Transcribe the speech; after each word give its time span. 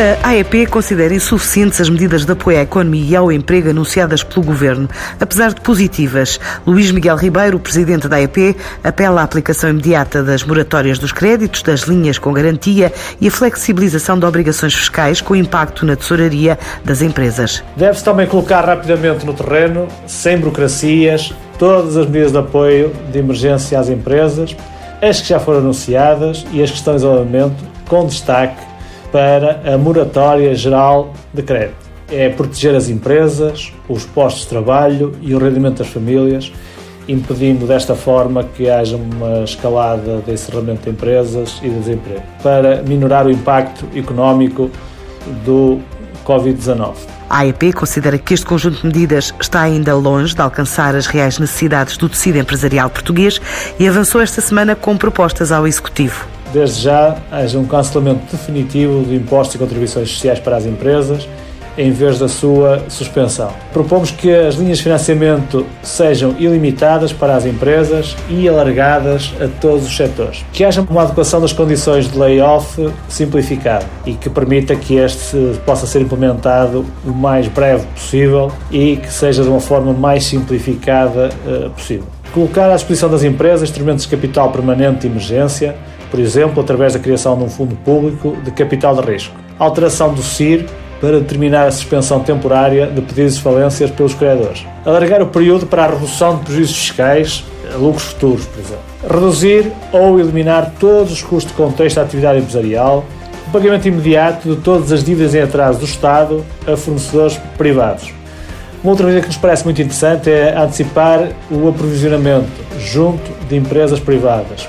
A 0.00 0.30
AEP 0.30 0.66
considera 0.68 1.12
insuficientes 1.12 1.78
as 1.78 1.90
medidas 1.90 2.24
de 2.24 2.32
apoio 2.32 2.56
à 2.56 2.62
economia 2.62 3.10
e 3.10 3.16
ao 3.16 3.30
emprego 3.30 3.68
anunciadas 3.68 4.22
pelo 4.22 4.46
Governo, 4.46 4.88
apesar 5.20 5.52
de 5.52 5.60
positivas. 5.60 6.40
Luís 6.66 6.90
Miguel 6.90 7.16
Ribeiro, 7.16 7.58
presidente 7.58 8.08
da 8.08 8.16
AEP, 8.16 8.56
apela 8.82 9.20
à 9.20 9.24
aplicação 9.24 9.68
imediata 9.68 10.22
das 10.22 10.42
moratórias 10.42 10.98
dos 10.98 11.12
créditos, 11.12 11.62
das 11.62 11.80
linhas 11.82 12.18
com 12.18 12.32
garantia 12.32 12.90
e 13.20 13.28
a 13.28 13.30
flexibilização 13.30 14.18
de 14.18 14.24
obrigações 14.24 14.72
fiscais 14.72 15.20
com 15.20 15.36
impacto 15.36 15.84
na 15.84 15.94
tesouraria 15.94 16.58
das 16.82 17.02
empresas. 17.02 17.62
Deve-se 17.76 18.02
também 18.02 18.26
colocar 18.26 18.64
rapidamente 18.64 19.26
no 19.26 19.34
terreno, 19.34 19.86
sem 20.06 20.38
burocracias, 20.38 21.34
todas 21.58 21.98
as 21.98 22.06
medidas 22.06 22.32
de 22.32 22.38
apoio 22.38 22.90
de 23.12 23.18
emergência 23.18 23.78
às 23.78 23.90
empresas, 23.90 24.56
as 25.02 25.20
que 25.20 25.28
já 25.28 25.38
foram 25.38 25.58
anunciadas 25.58 26.46
e 26.52 26.62
as 26.62 26.70
que 26.70 26.78
estão 26.78 26.94
em 26.94 26.96
isolamento, 26.96 27.62
com 27.86 28.06
destaque 28.06 28.69
para 29.12 29.60
a 29.64 29.78
moratória 29.78 30.54
geral 30.54 31.12
de 31.32 31.42
crédito. 31.42 31.90
É 32.10 32.28
proteger 32.28 32.74
as 32.74 32.88
empresas, 32.88 33.72
os 33.88 34.04
postos 34.04 34.42
de 34.42 34.48
trabalho 34.48 35.14
e 35.20 35.34
o 35.34 35.38
rendimento 35.38 35.78
das 35.78 35.88
famílias, 35.88 36.52
impedindo 37.06 37.66
desta 37.66 37.94
forma 37.94 38.44
que 38.44 38.68
haja 38.68 38.96
uma 38.96 39.44
escalada 39.44 40.18
de 40.18 40.32
encerramento 40.32 40.82
de 40.82 40.90
empresas 40.90 41.58
e 41.62 41.68
de 41.68 41.78
desemprego, 41.78 42.22
para 42.42 42.82
minorar 42.82 43.26
o 43.26 43.30
impacto 43.30 43.86
económico 43.94 44.70
do 45.44 45.78
Covid-19. 46.24 46.94
A 47.28 47.42
AEP 47.42 47.72
considera 47.72 48.18
que 48.18 48.34
este 48.34 48.44
conjunto 48.44 48.80
de 48.80 48.86
medidas 48.86 49.32
está 49.40 49.60
ainda 49.60 49.94
longe 49.94 50.34
de 50.34 50.40
alcançar 50.40 50.96
as 50.96 51.06
reais 51.06 51.38
necessidades 51.38 51.96
do 51.96 52.08
tecido 52.08 52.38
empresarial 52.38 52.90
português 52.90 53.40
e 53.78 53.86
avançou 53.86 54.20
esta 54.20 54.40
semana 54.40 54.74
com 54.74 54.96
propostas 54.96 55.52
ao 55.52 55.64
Executivo 55.64 56.26
desde 56.52 56.82
já 56.82 57.16
haja 57.30 57.58
um 57.58 57.64
cancelamento 57.64 58.20
definitivo 58.30 59.04
de 59.04 59.14
impostos 59.14 59.54
e 59.54 59.58
contribuições 59.58 60.10
sociais 60.10 60.38
para 60.38 60.56
as 60.56 60.66
empresas, 60.66 61.28
em 61.78 61.92
vez 61.92 62.18
da 62.18 62.28
sua 62.28 62.82
suspensão. 62.88 63.50
Propomos 63.72 64.10
que 64.10 64.30
as 64.30 64.56
linhas 64.56 64.78
de 64.78 64.84
financiamento 64.84 65.64
sejam 65.82 66.34
ilimitadas 66.38 67.12
para 67.12 67.36
as 67.36 67.46
empresas 67.46 68.16
e 68.28 68.48
alargadas 68.48 69.32
a 69.40 69.48
todos 69.60 69.86
os 69.86 69.96
setores. 69.96 70.44
Que 70.52 70.64
haja 70.64 70.82
uma 70.82 71.02
adequação 71.02 71.40
das 71.40 71.52
condições 71.52 72.10
de 72.10 72.18
layoff 72.18 72.92
simplificado 73.08 73.86
e 74.04 74.12
que 74.14 74.28
permita 74.28 74.74
que 74.76 74.96
este 74.96 75.58
possa 75.64 75.86
ser 75.86 76.02
implementado 76.02 76.84
o 77.04 77.12
mais 77.12 77.48
breve 77.48 77.86
possível 77.94 78.52
e 78.70 78.96
que 78.96 79.12
seja 79.12 79.42
de 79.42 79.48
uma 79.48 79.60
forma 79.60 79.92
mais 79.92 80.24
simplificada 80.24 81.30
uh, 81.46 81.70
possível. 81.70 82.06
Colocar 82.32 82.70
à 82.70 82.74
disposição 82.74 83.08
das 83.08 83.24
empresas 83.24 83.68
instrumentos 83.68 84.04
de 84.04 84.10
capital 84.10 84.52
permanente 84.52 85.00
de 85.00 85.06
emergência, 85.08 85.74
por 86.10 86.18
exemplo, 86.18 86.60
através 86.62 86.92
da 86.92 86.98
criação 86.98 87.36
de 87.38 87.44
um 87.44 87.48
fundo 87.48 87.76
público 87.76 88.36
de 88.44 88.50
capital 88.50 88.94
de 88.94 89.10
risco. 89.10 89.34
Alteração 89.58 90.12
do 90.12 90.22
CIR 90.22 90.66
para 91.00 91.18
determinar 91.20 91.66
a 91.66 91.70
suspensão 91.70 92.20
temporária 92.20 92.86
de 92.86 93.00
pedidos 93.00 93.36
de 93.36 93.42
falências 93.42 93.90
pelos 93.90 94.12
credores. 94.12 94.66
Alargar 94.84 95.22
o 95.22 95.26
período 95.26 95.66
para 95.66 95.84
a 95.84 95.88
redução 95.88 96.36
de 96.36 96.44
prejuízos 96.44 96.76
fiscais 96.76 97.44
a 97.72 97.76
lucros 97.76 98.04
futuros, 98.04 98.44
por 98.44 98.60
exemplo. 98.60 98.82
Reduzir 99.08 99.72
ou 99.92 100.20
eliminar 100.20 100.74
todos 100.78 101.12
os 101.12 101.22
custos 101.22 101.52
de 101.52 101.56
contexto 101.56 101.96
da 101.96 102.02
atividade 102.02 102.40
empresarial. 102.40 103.04
O 103.48 103.50
pagamento 103.50 103.88
imediato 103.88 104.54
de 104.54 104.60
todas 104.60 104.92
as 104.92 105.02
dívidas 105.02 105.34
em 105.34 105.40
atraso 105.40 105.78
do 105.78 105.84
Estado 105.84 106.44
a 106.66 106.76
fornecedores 106.76 107.40
privados. 107.56 108.12
Uma 108.82 108.92
outra 108.92 109.06
medida 109.06 109.22
que 109.22 109.28
nos 109.28 109.36
parece 109.36 109.64
muito 109.64 109.80
interessante 109.80 110.30
é 110.30 110.56
antecipar 110.56 111.28
o 111.50 111.68
aprovisionamento 111.68 112.50
junto 112.78 113.30
de 113.46 113.56
empresas 113.56 114.00
privadas 114.00 114.68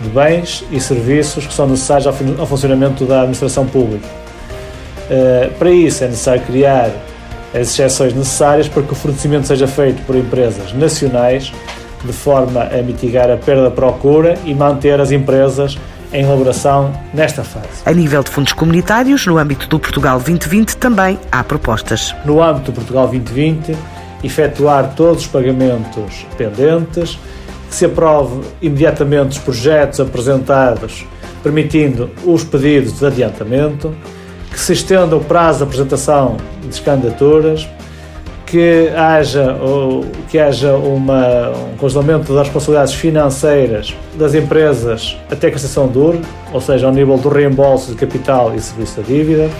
de 0.00 0.08
bens 0.08 0.64
e 0.70 0.80
serviços 0.80 1.46
que 1.46 1.54
são 1.54 1.66
necessários 1.66 2.06
ao 2.06 2.46
funcionamento 2.46 3.04
da 3.04 3.20
administração 3.20 3.66
pública. 3.66 4.06
Eh, 5.08 5.50
para 5.58 5.70
isso 5.70 6.04
é 6.04 6.08
necessário 6.08 6.42
criar 6.42 6.90
as 7.54 7.68
exceções 7.68 8.12
necessárias 8.12 8.68
para 8.68 8.82
que 8.82 8.92
o 8.92 8.96
fornecimento 8.96 9.46
seja 9.46 9.66
feito 9.66 10.02
por 10.02 10.16
empresas 10.16 10.72
nacionais, 10.72 11.52
de 12.04 12.12
forma 12.12 12.62
a 12.62 12.82
mitigar 12.82 13.30
a 13.30 13.36
perda 13.36 13.64
da 13.64 13.70
procura 13.70 14.36
e 14.44 14.54
manter 14.54 15.00
as 15.00 15.10
empresas 15.10 15.78
em 16.12 16.22
elaboração 16.22 16.92
nesta 17.12 17.42
fase. 17.42 17.66
A 17.84 17.92
nível 17.92 18.22
de 18.22 18.30
fundos 18.30 18.52
comunitários, 18.52 19.26
no 19.26 19.38
âmbito 19.38 19.66
do 19.68 19.78
Portugal 19.78 20.18
2020, 20.18 20.76
também 20.76 21.18
há 21.32 21.42
propostas. 21.42 22.14
No 22.24 22.42
âmbito 22.42 22.70
do 22.70 22.74
Portugal 22.74 23.08
2020, 23.08 23.76
efetuar 24.22 24.92
todos 24.94 25.22
os 25.22 25.26
pagamentos 25.28 26.26
pendentes, 26.36 27.18
se 27.76 27.84
aprove 27.84 28.40
imediatamente 28.62 29.32
os 29.32 29.38
projetos 29.38 30.00
apresentados, 30.00 31.04
permitindo 31.42 32.08
os 32.24 32.42
pedidos 32.42 32.98
de 32.98 33.04
adiantamento, 33.04 33.94
que 34.50 34.58
se 34.58 34.72
estenda 34.72 35.14
o 35.14 35.20
prazo 35.20 35.58
de 35.58 35.64
apresentação 35.64 36.38
de 36.62 36.80
candidaturas, 36.80 37.68
que 38.46 38.88
haja, 38.96 39.58
que 40.30 40.38
haja 40.38 40.72
uma, 40.72 41.50
um 41.50 41.76
congelamento 41.76 42.32
das 42.32 42.44
responsabilidades 42.44 42.94
financeiras 42.94 43.94
das 44.14 44.34
empresas 44.34 45.14
até 45.30 45.50
que 45.50 45.56
a 45.56 45.58
sessão 45.58 45.86
dure, 45.86 46.22
ou 46.54 46.60
seja, 46.62 46.86
ao 46.86 46.92
nível 46.92 47.18
do 47.18 47.28
reembolso 47.28 47.90
de 47.90 47.98
capital 47.98 48.54
e 48.54 48.60
serviço 48.60 49.02
da 49.02 49.06
dívida, 49.06 49.50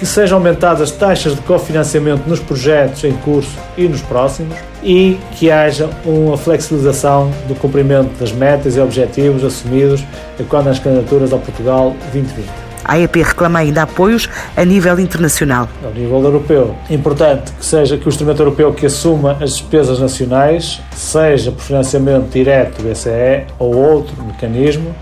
que 0.00 0.06
sejam 0.06 0.38
aumentadas 0.38 0.80
as 0.80 0.90
taxas 0.90 1.34
de 1.36 1.42
cofinanciamento 1.42 2.26
nos 2.26 2.40
projetos 2.40 3.04
em 3.04 3.12
curso 3.18 3.52
e 3.76 3.86
nos 3.86 4.00
próximos 4.00 4.56
e 4.82 5.18
que 5.32 5.50
haja 5.50 5.90
uma 6.06 6.38
flexibilização 6.38 7.30
do 7.46 7.54
cumprimento 7.54 8.18
das 8.18 8.32
metas 8.32 8.76
e 8.76 8.80
objetivos 8.80 9.44
assumidos 9.44 10.02
quando 10.48 10.68
as 10.68 10.78
candidaturas 10.78 11.34
ao 11.34 11.38
Portugal 11.38 11.94
2020. 12.12 12.48
A 12.82 12.94
AEP 12.94 13.22
reclama 13.22 13.58
ainda 13.58 13.82
apoios 13.82 14.26
a 14.56 14.64
nível 14.64 14.98
internacional. 14.98 15.68
Ao 15.84 15.92
nível 15.92 16.24
europeu. 16.24 16.74
É 16.88 16.94
importante 16.94 17.52
que 17.52 17.64
seja 17.64 17.98
que 17.98 18.06
o 18.06 18.08
instrumento 18.08 18.40
europeu 18.40 18.72
que 18.72 18.86
assuma 18.86 19.32
as 19.32 19.58
despesas 19.58 20.00
nacionais, 20.00 20.80
seja 20.96 21.52
por 21.52 21.60
financiamento 21.60 22.30
direto 22.30 22.80
do 22.80 22.88
BCE 22.88 23.44
ou 23.58 23.76
outro 23.76 24.24
mecanismo, 24.24 24.94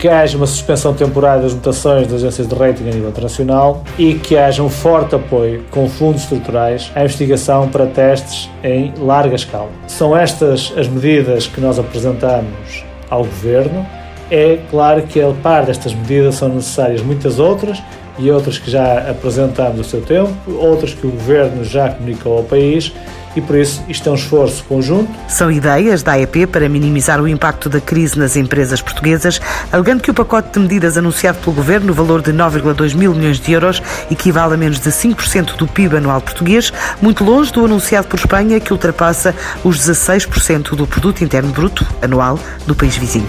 que 0.00 0.08
haja 0.08 0.38
uma 0.38 0.46
suspensão 0.46 0.94
temporária 0.94 1.42
das 1.42 1.52
notações 1.52 2.06
das 2.06 2.22
agências 2.22 2.48
de 2.48 2.54
rating 2.54 2.88
a 2.88 2.92
nível 2.92 3.10
internacional 3.10 3.84
e 3.98 4.14
que 4.14 4.34
haja 4.34 4.62
um 4.62 4.70
forte 4.70 5.14
apoio 5.14 5.62
com 5.70 5.86
fundos 5.90 6.22
estruturais 6.22 6.90
à 6.94 7.02
investigação 7.02 7.68
para 7.68 7.84
testes 7.84 8.48
em 8.64 8.94
larga 8.96 9.34
escala. 9.34 9.68
São 9.86 10.16
estas 10.16 10.72
as 10.74 10.88
medidas 10.88 11.46
que 11.46 11.60
nós 11.60 11.78
apresentamos 11.78 12.82
ao 13.10 13.24
Governo. 13.24 13.86
É 14.30 14.60
claro 14.70 15.02
que, 15.02 15.20
a 15.20 15.32
par 15.42 15.66
destas 15.66 15.92
medidas, 15.92 16.36
são 16.36 16.48
necessárias 16.48 17.02
muitas 17.02 17.38
outras 17.38 17.82
e 18.18 18.30
outras 18.30 18.58
que 18.58 18.70
já 18.70 19.10
apresentamos 19.10 19.76
no 19.76 19.84
seu 19.84 20.00
tempo, 20.00 20.32
outras 20.58 20.94
que 20.94 21.06
o 21.06 21.10
Governo 21.10 21.62
já 21.62 21.90
comunicou 21.90 22.38
ao 22.38 22.44
país 22.44 22.90
e 23.34 23.40
por 23.40 23.56
isso 23.56 23.82
isto 23.88 24.08
é 24.08 24.12
um 24.12 24.14
esforço 24.14 24.64
conjunto. 24.64 25.10
São 25.28 25.50
ideias 25.50 26.02
da 26.02 26.12
AEP 26.12 26.46
para 26.46 26.68
minimizar 26.68 27.20
o 27.20 27.28
impacto 27.28 27.68
da 27.68 27.80
crise 27.80 28.18
nas 28.18 28.36
empresas 28.36 28.80
portuguesas, 28.82 29.40
alegando 29.72 30.02
que 30.02 30.10
o 30.10 30.14
pacote 30.14 30.52
de 30.52 30.60
medidas 30.60 30.96
anunciado 30.96 31.38
pelo 31.38 31.56
Governo, 31.56 31.88
no 31.88 31.94
valor 31.94 32.22
de 32.22 32.32
9,2 32.32 32.94
mil 32.94 33.14
milhões 33.14 33.38
de 33.38 33.52
euros, 33.52 33.82
equivale 34.10 34.54
a 34.54 34.56
menos 34.56 34.80
de 34.80 34.90
5% 34.90 35.56
do 35.56 35.66
PIB 35.66 35.96
anual 35.96 36.20
português, 36.20 36.72
muito 37.00 37.24
longe 37.24 37.52
do 37.52 37.64
anunciado 37.64 38.08
por 38.08 38.18
Espanha, 38.18 38.60
que 38.60 38.72
ultrapassa 38.72 39.34
os 39.64 39.78
16% 39.78 40.74
do 40.74 40.86
produto 40.86 41.22
interno 41.22 41.50
bruto 41.52 41.86
anual 42.02 42.38
do 42.66 42.74
país 42.74 42.96
vizinho. 42.96 43.28